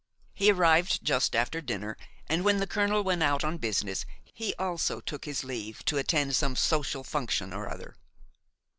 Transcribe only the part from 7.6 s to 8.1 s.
other.